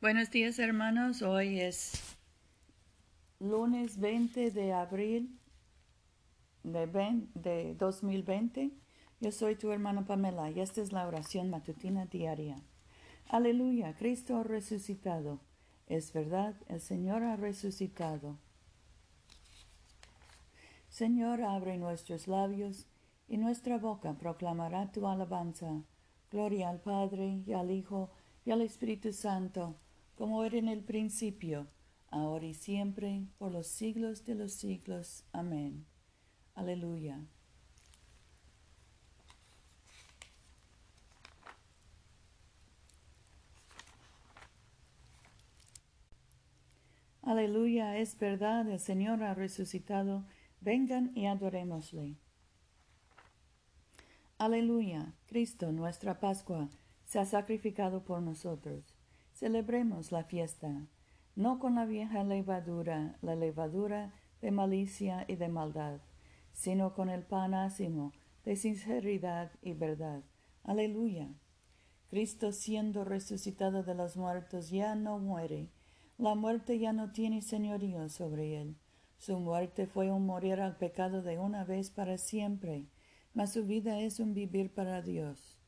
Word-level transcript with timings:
Buenos 0.00 0.30
días 0.30 0.60
hermanos, 0.60 1.22
hoy 1.22 1.58
es 1.58 2.16
lunes 3.40 3.98
20 3.98 4.52
de 4.52 4.72
abril 4.72 5.40
de, 6.62 7.74
2020. 7.74 8.70
Yo 9.18 9.32
soy 9.32 9.56
tu 9.56 9.72
hermana 9.72 10.06
Pamela 10.06 10.52
y 10.52 10.60
esta 10.60 10.82
es 10.82 10.92
la 10.92 11.04
oración 11.04 11.50
matutina 11.50 12.06
diaria. 12.06 12.62
Aleluya, 13.28 13.96
Cristo 13.96 14.36
ha 14.36 14.44
resucitado. 14.44 15.40
Es 15.88 16.12
verdad, 16.12 16.54
el 16.68 16.80
Señor 16.80 17.24
ha 17.24 17.34
resucitado. 17.34 18.38
Señor, 20.88 21.42
abre 21.42 21.76
nuestros 21.76 22.28
labios 22.28 22.86
y 23.26 23.36
nuestra 23.36 23.78
boca 23.78 24.14
proclamará 24.14 24.92
tu 24.92 25.08
alabanza. 25.08 25.82
Gloria 26.30 26.68
al 26.68 26.80
Padre 26.80 27.42
y 27.44 27.52
al 27.52 27.72
Hijo 27.72 28.12
y 28.44 28.52
al 28.52 28.62
Espíritu 28.62 29.12
Santo 29.12 29.74
como 30.18 30.42
era 30.42 30.58
en 30.58 30.66
el 30.66 30.82
principio, 30.82 31.68
ahora 32.08 32.44
y 32.44 32.52
siempre, 32.52 33.22
por 33.38 33.52
los 33.52 33.68
siglos 33.68 34.24
de 34.24 34.34
los 34.34 34.52
siglos. 34.52 35.24
Amén. 35.32 35.86
Aleluya. 36.56 37.24
Aleluya, 47.22 47.96
es 47.98 48.18
verdad, 48.18 48.68
el 48.68 48.80
Señor 48.80 49.22
ha 49.22 49.34
resucitado. 49.34 50.24
Vengan 50.60 51.12
y 51.14 51.26
adorémosle. 51.26 52.16
Aleluya, 54.36 55.14
Cristo, 55.26 55.70
nuestra 55.70 56.18
Pascua, 56.18 56.70
se 57.04 57.20
ha 57.20 57.24
sacrificado 57.24 58.02
por 58.02 58.20
nosotros. 58.20 58.97
Celebremos 59.38 60.10
la 60.10 60.24
fiesta, 60.24 60.88
no 61.36 61.60
con 61.60 61.76
la 61.76 61.84
vieja 61.84 62.24
levadura, 62.24 63.16
la 63.22 63.36
levadura 63.36 64.12
de 64.40 64.50
malicia 64.50 65.24
y 65.28 65.36
de 65.36 65.46
maldad, 65.48 66.00
sino 66.52 66.92
con 66.92 67.08
el 67.08 67.22
pan 67.22 67.54
ácimo 67.54 68.12
de 68.44 68.56
sinceridad 68.56 69.52
y 69.62 69.74
verdad. 69.74 70.24
Aleluya. 70.64 71.28
Cristo 72.10 72.50
siendo 72.50 73.04
resucitado 73.04 73.84
de 73.84 73.94
los 73.94 74.16
muertos 74.16 74.70
ya 74.70 74.96
no 74.96 75.20
muere, 75.20 75.70
la 76.16 76.34
muerte 76.34 76.80
ya 76.80 76.92
no 76.92 77.12
tiene 77.12 77.40
señorío 77.40 78.08
sobre 78.08 78.60
él. 78.60 78.76
Su 79.18 79.38
muerte 79.38 79.86
fue 79.86 80.10
un 80.10 80.26
morir 80.26 80.58
al 80.58 80.78
pecado 80.78 81.22
de 81.22 81.38
una 81.38 81.62
vez 81.62 81.90
para 81.90 82.18
siempre, 82.18 82.88
mas 83.34 83.52
su 83.52 83.64
vida 83.64 84.00
es 84.00 84.18
un 84.18 84.34
vivir 84.34 84.74
para 84.74 85.00
Dios. 85.00 85.60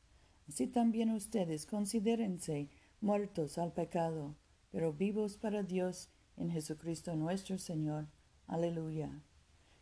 Así 0.49 0.67
también 0.67 1.11
ustedes 1.11 1.65
considérense 1.65 2.69
muertos 3.01 3.57
al 3.57 3.73
pecado, 3.73 4.35
pero 4.71 4.93
vivos 4.93 5.35
para 5.37 5.63
Dios 5.63 6.09
en 6.37 6.51
Jesucristo 6.51 7.15
nuestro 7.15 7.57
Señor. 7.57 8.07
Aleluya. 8.47 9.09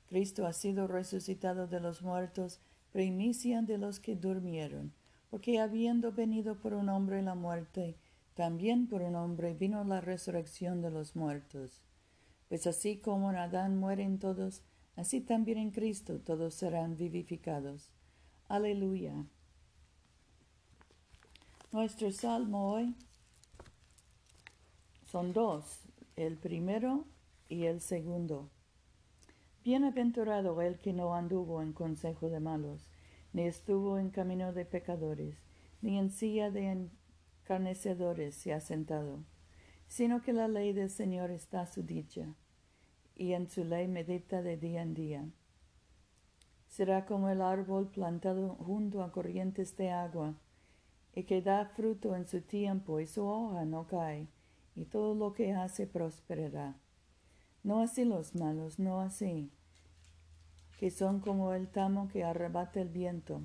Cristo 0.07 0.47
ha 0.47 0.53
sido 0.53 0.87
resucitado 0.87 1.67
de 1.67 1.79
los 1.79 2.01
muertos, 2.01 2.59
primicia 2.91 3.61
de 3.61 3.77
los 3.77 3.99
que 3.99 4.15
durmieron, 4.15 4.93
porque 5.29 5.59
habiendo 5.59 6.11
venido 6.11 6.59
por 6.59 6.73
un 6.73 6.89
hombre 6.89 7.21
la 7.21 7.35
muerte, 7.35 7.97
también 8.33 8.87
por 8.87 9.01
un 9.01 9.15
hombre 9.15 9.53
vino 9.53 9.83
la 9.83 10.01
resurrección 10.01 10.81
de 10.81 10.89
los 10.89 11.15
muertos. 11.15 11.83
Pues 12.47 12.65
así 12.65 12.97
como 12.97 13.29
en 13.29 13.35
Adán 13.35 13.77
mueren 13.77 14.17
todos, 14.17 14.63
así 14.95 15.21
también 15.21 15.59
en 15.59 15.71
Cristo 15.71 16.19
todos 16.19 16.55
serán 16.55 16.97
vivificados. 16.97 17.91
Aleluya. 18.47 19.13
Nuestro 21.71 22.11
salmo 22.11 22.71
hoy 22.71 22.95
son 25.11 25.33
dos, 25.33 25.87
el 26.17 26.37
primero 26.37 27.03
y 27.47 27.65
el 27.65 27.81
segundo. 27.81 28.47
Bienaventurado 29.63 30.61
el 30.61 30.77
que 30.77 30.93
no 30.93 31.15
anduvo 31.15 31.63
en 31.63 31.73
consejo 31.73 32.29
de 32.29 32.39
malos, 32.39 32.87
ni 33.33 33.41
estuvo 33.41 33.97
en 33.97 34.11
camino 34.11 34.53
de 34.53 34.65
pecadores, 34.65 35.35
ni 35.81 35.97
en 35.97 36.11
silla 36.11 36.51
de 36.51 36.89
encarnecedores 37.41 38.35
se 38.35 38.53
ha 38.53 38.59
sentado, 38.59 39.23
sino 39.87 40.21
que 40.21 40.31
la 40.31 40.47
ley 40.47 40.73
del 40.73 40.91
Señor 40.91 41.31
está 41.31 41.65
su 41.65 41.81
dicha, 41.81 42.35
y 43.15 43.33
en 43.33 43.49
su 43.49 43.63
ley 43.63 43.87
medita 43.87 44.43
de 44.43 44.57
día 44.57 44.83
en 44.83 44.93
día. 44.93 45.25
Será 46.67 47.07
como 47.07 47.29
el 47.29 47.41
árbol 47.41 47.87
plantado 47.87 48.53
junto 48.57 49.01
a 49.01 49.11
corrientes 49.11 49.75
de 49.75 49.89
agua, 49.89 50.35
y 51.15 51.23
que 51.23 51.41
da 51.41 51.65
fruto 51.65 52.15
en 52.15 52.27
su 52.27 52.41
tiempo 52.41 52.99
y 52.99 53.07
su 53.07 53.25
hoja 53.25 53.65
no 53.65 53.87
cae 53.87 54.27
y 54.75 54.85
todo 54.85 55.15
lo 55.15 55.33
que 55.33 55.53
hace 55.53 55.87
prosperará. 55.87 56.75
No 57.63 57.81
así 57.81 58.05
los 58.05 58.35
malos, 58.35 58.79
no 58.79 59.01
así, 59.01 59.51
que 60.79 60.91
son 60.91 61.19
como 61.19 61.53
el 61.53 61.67
tamo 61.67 62.07
que 62.07 62.23
arrebata 62.23 62.79
el 62.79 62.89
viento. 62.89 63.41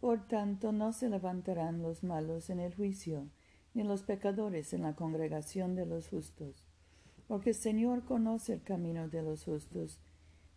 Por 0.00 0.26
tanto, 0.26 0.72
no 0.72 0.92
se 0.92 1.10
levantarán 1.10 1.82
los 1.82 2.02
malos 2.02 2.48
en 2.48 2.60
el 2.60 2.74
juicio, 2.74 3.28
ni 3.74 3.82
los 3.82 4.02
pecadores 4.02 4.72
en 4.72 4.82
la 4.82 4.94
congregación 4.94 5.74
de 5.74 5.86
los 5.86 6.08
justos. 6.08 6.64
Porque 7.28 7.50
el 7.50 7.56
Señor 7.56 8.04
conoce 8.04 8.54
el 8.54 8.62
camino 8.62 9.08
de 9.08 9.22
los 9.22 9.44
justos, 9.44 9.98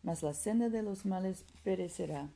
mas 0.03 0.23
la 0.23 0.33
senda 0.33 0.69
de 0.69 0.83
los 0.83 1.05
males 1.05 1.45
perecerá. 1.63 2.29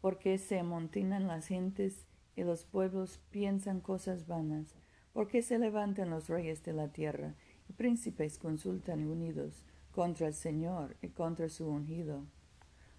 Porque 0.00 0.38
se 0.38 0.58
amontinan 0.58 1.26
las 1.26 1.46
gentes 1.46 2.06
y 2.36 2.44
los 2.44 2.64
pueblos 2.64 3.20
piensan 3.30 3.80
cosas 3.80 4.26
vanas 4.26 4.81
¿Por 5.12 5.28
qué 5.28 5.42
se 5.42 5.58
levantan 5.58 6.08
los 6.08 6.28
reyes 6.28 6.64
de 6.64 6.72
la 6.72 6.88
tierra 6.88 7.34
y 7.68 7.74
príncipes 7.74 8.38
consultan 8.38 9.06
unidos 9.06 9.64
contra 9.90 10.26
el 10.26 10.34
Señor 10.34 10.96
y 11.02 11.08
contra 11.08 11.50
su 11.50 11.68
ungido? 11.68 12.24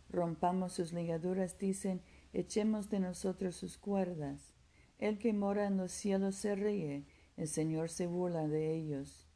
Rompamos 0.09 0.73
sus 0.73 0.93
ligaduras, 0.93 1.57
dicen, 1.57 2.01
echemos 2.31 2.91
de 2.91 2.99
nosotros 2.99 3.55
sus 3.55 3.77
cuerdas. 3.79 4.53
El 4.99 5.17
que 5.17 5.33
mora 5.33 5.65
en 5.65 5.77
los 5.77 5.91
cielos 5.91 6.35
se 6.35 6.55
ríe, 6.55 7.03
el 7.35 7.47
Señor 7.47 7.89
se 7.89 8.05
burla 8.05 8.47
de 8.47 8.75
ellos. 8.75 9.27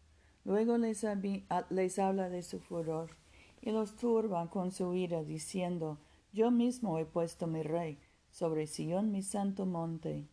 Luego 0.45 0.77
les, 0.77 1.03
les 1.71 1.99
habla 1.99 2.29
de 2.29 2.43
su 2.43 2.59
furor 2.59 3.09
y 3.59 3.71
los 3.71 3.95
turba 3.95 4.49
con 4.51 4.71
su 4.71 4.93
ira, 4.93 5.23
diciendo, 5.23 5.97
Yo 6.31 6.51
mismo 6.51 6.99
he 6.99 7.05
puesto 7.05 7.47
mi 7.47 7.63
rey 7.63 7.97
sobre 8.29 8.67
Sion 8.67 9.11
mi 9.11 9.23
santo 9.23 9.65
monte. 9.65 10.27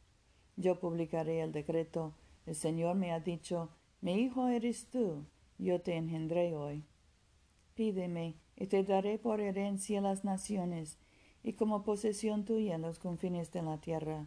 Yo 0.56 0.78
publicaré 0.78 1.40
el 1.40 1.50
decreto 1.50 2.12
el 2.46 2.54
Señor 2.54 2.96
me 2.96 3.12
ha 3.12 3.20
dicho, 3.20 3.70
mi 4.02 4.20
hijo 4.20 4.48
eres 4.48 4.90
tú, 4.90 5.24
yo 5.58 5.80
te 5.80 5.96
engendré 5.96 6.54
hoy. 6.54 6.84
Pídeme, 7.74 8.36
y 8.56 8.66
te 8.66 8.84
daré 8.84 9.18
por 9.18 9.40
herencia 9.40 10.00
las 10.00 10.24
naciones, 10.24 10.98
y 11.42 11.54
como 11.54 11.84
posesión 11.84 12.44
tuya 12.44 12.76
los 12.78 12.98
confines 12.98 13.50
de 13.50 13.62
la 13.62 13.78
tierra. 13.78 14.26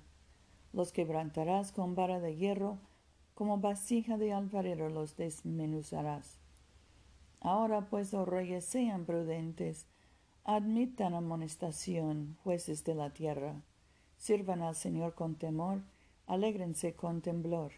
Los 0.74 0.92
quebrantarás 0.92 1.72
con 1.72 1.94
vara 1.94 2.20
de 2.20 2.36
hierro, 2.36 2.80
como 3.36 3.60
vasija 3.60 4.18
de 4.18 4.34
alfarero 4.34 4.90
los 4.90 5.16
desmenuzarás. 5.16 6.40
Ahora 7.40 7.88
pues, 7.88 8.16
oh 8.16 8.26
reyes, 8.26 8.66
sean 8.66 9.06
prudentes, 9.06 9.86
admitan 10.44 11.14
amonestación, 11.14 12.36
jueces 12.44 12.84
de 12.84 12.96
la 12.96 13.14
tierra, 13.14 13.62
sirvan 14.18 14.64
al 14.64 14.76
Señor 14.76 15.14
con 15.14 15.36
temor, 15.36 15.84
alégrense 16.26 16.96
con 16.96 17.22
temblor 17.22 17.74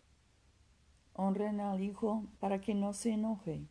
honren 1.19 1.59
al 1.59 1.81
Hijo 1.81 2.23
para 2.39 2.61
que 2.61 2.73
no 2.73 2.93
se 2.93 3.11
enoje 3.11 3.67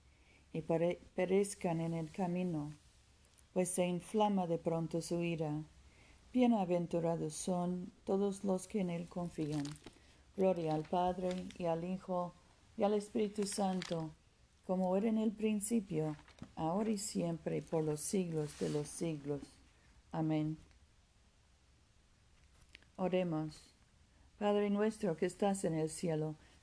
y 0.53 0.61
perezcan 0.61 1.81
en 1.81 1.95
el 1.95 2.11
camino, 2.11 2.75
pues 3.55 3.71
se 3.71 3.87
inflama 3.87 4.47
de 4.47 4.59
pronto 4.59 5.01
su 5.01 5.23
ira. 5.23 5.63
Bienaventurados 6.31 7.33
son 7.33 7.91
todos 8.05 8.45
los 8.45 8.69
que 8.69 8.81
en 8.81 8.91
Él 8.91 9.09
confían. 9.09 9.65
Gloria 10.37 10.75
al 10.75 10.83
Padre 10.83 11.47
y 11.57 11.65
al 11.65 11.85
Hijo 11.85 12.35
y 12.77 12.83
al 12.83 12.93
Espíritu 12.93 13.47
Santo, 13.47 14.11
como 14.67 14.95
era 14.97 15.09
en 15.09 15.17
el 15.17 15.33
principio, 15.33 16.17
ahora 16.55 16.91
y 16.91 16.99
siempre, 16.99 17.63
por 17.63 17.83
los 17.83 18.01
siglos 18.01 18.59
de 18.59 18.69
los 18.69 18.89
siglos. 18.89 19.41
Amén. 20.13 20.59
Oremos. 22.97 23.75
Padre 24.39 24.69
nuestro 24.69 25.17
que 25.17 25.27
estás 25.27 25.65
en 25.65 25.75
el 25.75 25.89
cielo, 25.89 26.37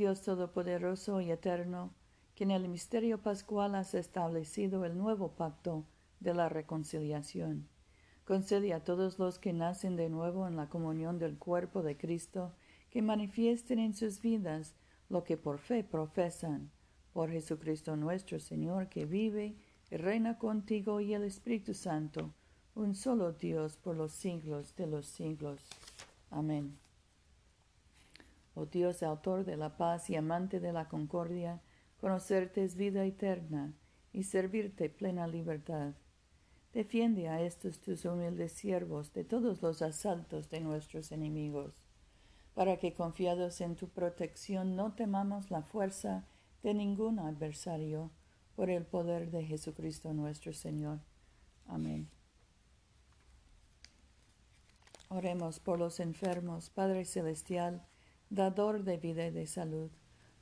Dios 0.00 0.22
Todopoderoso 0.22 1.20
y 1.20 1.30
Eterno, 1.30 1.92
que 2.34 2.44
en 2.44 2.52
el 2.52 2.70
misterio 2.70 3.20
pascual 3.20 3.74
has 3.74 3.92
establecido 3.92 4.86
el 4.86 4.96
nuevo 4.96 5.32
pacto 5.32 5.84
de 6.20 6.32
la 6.32 6.48
reconciliación. 6.48 7.68
Concede 8.24 8.72
a 8.72 8.82
todos 8.82 9.18
los 9.18 9.38
que 9.38 9.52
nacen 9.52 9.96
de 9.96 10.08
nuevo 10.08 10.48
en 10.48 10.56
la 10.56 10.70
comunión 10.70 11.18
del 11.18 11.36
cuerpo 11.36 11.82
de 11.82 11.98
Cristo 11.98 12.54
que 12.88 13.02
manifiesten 13.02 13.78
en 13.78 13.92
sus 13.92 14.22
vidas 14.22 14.74
lo 15.10 15.22
que 15.22 15.36
por 15.36 15.58
fe 15.58 15.84
profesan. 15.84 16.70
Por 17.12 17.30
Jesucristo 17.30 17.94
nuestro 17.94 18.40
Señor, 18.40 18.88
que 18.88 19.04
vive 19.04 19.54
y 19.90 19.96
reina 19.98 20.38
contigo 20.38 21.02
y 21.02 21.12
el 21.12 21.24
Espíritu 21.24 21.74
Santo, 21.74 22.32
un 22.74 22.94
solo 22.94 23.32
Dios 23.32 23.76
por 23.76 23.96
los 23.96 24.12
siglos 24.12 24.74
de 24.76 24.86
los 24.86 25.04
siglos. 25.04 25.60
Amén. 26.30 26.78
Oh 28.54 28.66
Dios, 28.66 29.02
autor 29.02 29.44
de 29.44 29.56
la 29.56 29.76
paz 29.76 30.10
y 30.10 30.16
amante 30.16 30.60
de 30.60 30.72
la 30.72 30.88
concordia, 30.88 31.60
conocerte 32.00 32.64
es 32.64 32.76
vida 32.76 33.04
eterna 33.04 33.72
y 34.12 34.24
servirte 34.24 34.90
plena 34.90 35.26
libertad. 35.26 35.94
Defiende 36.72 37.28
a 37.28 37.42
estos 37.42 37.80
tus 37.80 38.04
humildes 38.04 38.52
siervos 38.52 39.12
de 39.12 39.24
todos 39.24 39.62
los 39.62 39.82
asaltos 39.82 40.50
de 40.50 40.60
nuestros 40.60 41.12
enemigos, 41.12 41.86
para 42.54 42.76
que 42.78 42.94
confiados 42.94 43.60
en 43.60 43.76
tu 43.76 43.88
protección 43.88 44.76
no 44.76 44.92
temamos 44.94 45.50
la 45.50 45.62
fuerza 45.62 46.24
de 46.62 46.74
ningún 46.74 47.18
adversario, 47.18 48.10
por 48.56 48.68
el 48.68 48.84
poder 48.84 49.30
de 49.30 49.42
Jesucristo 49.44 50.12
nuestro 50.12 50.52
Señor. 50.52 50.98
Amén. 51.66 52.10
Oremos 55.08 55.60
por 55.60 55.78
los 55.78 55.98
enfermos, 55.98 56.68
Padre 56.68 57.04
Celestial, 57.06 57.82
dador 58.30 58.84
de 58.84 58.96
vida 58.96 59.26
y 59.26 59.30
de 59.30 59.46
salud. 59.46 59.90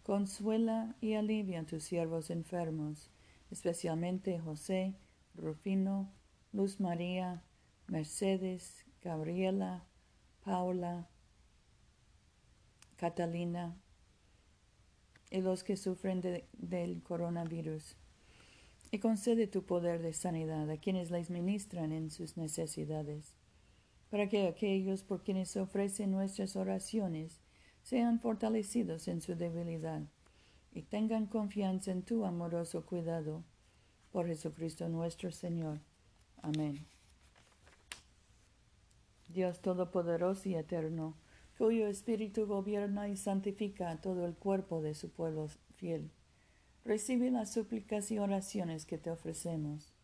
Consuela 0.03 0.97
y 1.01 1.15
alivia 1.15 1.61
a 1.61 1.67
tus 1.67 1.85
siervos 1.85 2.31
enfermos, 2.31 3.11
especialmente 3.51 4.39
José, 4.39 4.95
Rufino, 5.35 6.13
Luz 6.53 6.81
María, 6.81 7.43
Mercedes, 7.89 8.87
Gabriela, 9.03 9.85
Paula, 10.45 11.09
Catalina 12.97 13.77
y 15.31 15.41
los 15.41 15.63
que 15.63 15.77
sufren 15.77 16.23
del 16.53 17.03
coronavirus. 17.03 17.97
Y 18.91 18.99
concede 18.99 19.47
tu 19.47 19.65
poder 19.65 20.01
de 20.01 20.15
sanidad 20.15 20.71
a 20.71 20.79
quienes 20.79 21.11
les 21.11 21.29
ministran 21.29 21.93
en 21.93 22.11
sus 22.11 22.37
necesidades 22.39 23.35
para 24.11 24.29
que 24.29 24.47
aquellos 24.47 25.03
por 25.03 25.23
quienes 25.23 25.57
ofrecen 25.57 26.11
nuestras 26.11 26.57
oraciones 26.57 27.41
sean 27.89 28.21
fortalecidos 28.21 29.09
en 29.09 29.23
su 29.23 29.35
debilidad 29.35 30.03
y 30.75 30.83
tengan 30.83 31.25
confianza 31.25 31.91
en 31.91 32.03
tu 32.03 32.27
amoroso 32.27 32.85
cuidado. 32.85 33.43
Por 34.13 34.27
Jesucristo 34.27 34.91
nuestro 34.91 35.33
Señor. 35.33 35.79
Amén. 36.43 36.85
Dios 39.29 39.61
Todopoderoso 39.61 40.51
y 40.51 40.57
Eterno, 40.57 41.15
cuyo 41.57 41.87
Espíritu 41.87 42.47
gobierna 42.47 43.09
y 43.09 43.17
santifica 43.17 43.91
a 43.91 44.01
todo 44.03 44.27
el 44.27 44.35
cuerpo 44.35 44.83
de 44.83 44.95
su 44.95 45.09
pueblo 45.09 45.49
fiel, 45.77 46.11
recibe 46.85 47.31
las 47.31 47.55
súplicas 47.55 48.11
y 48.11 48.19
oraciones 48.19 48.85
que 48.85 48.99
te 48.99 49.11
ofrecemos 49.11 49.95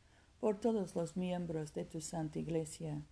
por 0.40 0.58
todos 0.58 0.96
los 0.96 1.18
miembros 1.18 1.74
de 1.74 1.84
tu 1.84 2.00
Santa 2.00 2.38
Iglesia 2.38 3.02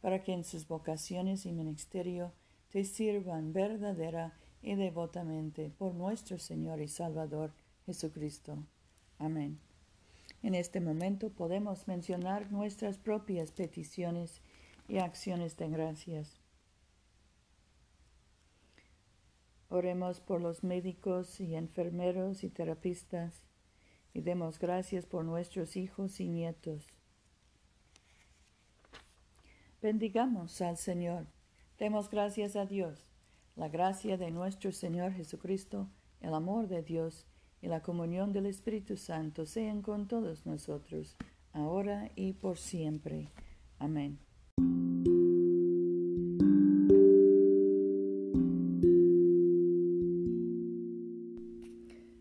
para 0.00 0.24
que 0.24 0.32
en 0.32 0.42
sus 0.42 0.66
vocaciones 0.66 1.46
y 1.46 1.52
ministerio 1.52 2.32
te 2.70 2.84
sirvan 2.84 3.52
verdadera 3.52 4.32
y 4.62 4.74
devotamente 4.74 5.70
por 5.78 5.94
nuestro 5.94 6.38
Señor 6.38 6.80
y 6.80 6.88
Salvador 6.88 7.52
Jesucristo. 7.86 8.58
Amén. 9.18 9.58
En 10.42 10.54
este 10.54 10.80
momento 10.80 11.30
podemos 11.30 11.88
mencionar 11.88 12.52
nuestras 12.52 12.98
propias 12.98 13.50
peticiones 13.50 14.40
y 14.88 14.98
acciones 14.98 15.56
de 15.56 15.68
gracias. 15.68 16.40
Oremos 19.68 20.20
por 20.20 20.40
los 20.40 20.64
médicos 20.64 21.40
y 21.40 21.54
enfermeros 21.54 22.44
y 22.44 22.48
terapistas 22.48 23.44
y 24.14 24.22
demos 24.22 24.58
gracias 24.58 25.04
por 25.04 25.24
nuestros 25.24 25.76
hijos 25.76 26.20
y 26.20 26.28
nietos 26.28 26.86
Bendigamos 29.80 30.60
al 30.60 30.76
Señor. 30.76 31.26
Demos 31.78 32.10
gracias 32.10 32.56
a 32.56 32.66
Dios. 32.66 33.06
La 33.54 33.68
gracia 33.68 34.16
de 34.16 34.32
nuestro 34.32 34.72
Señor 34.72 35.12
Jesucristo, 35.12 35.88
el 36.20 36.34
amor 36.34 36.66
de 36.66 36.82
Dios 36.82 37.24
y 37.62 37.68
la 37.68 37.82
comunión 37.82 38.32
del 38.32 38.46
Espíritu 38.46 38.96
Santo 38.96 39.46
sean 39.46 39.80
con 39.80 40.08
todos 40.08 40.44
nosotros, 40.44 41.16
ahora 41.52 42.10
y 42.16 42.32
por 42.32 42.58
siempre. 42.58 43.30
Amén. 43.78 44.18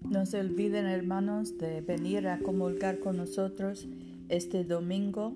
No 0.08 0.28
se 0.28 0.40
olviden, 0.40 0.86
hermanos, 0.86 1.58
de 1.58 1.82
venir 1.82 2.28
a 2.28 2.38
comulgar 2.38 3.00
con 3.00 3.18
nosotros 3.18 3.88
este 4.30 4.64
domingo 4.64 5.36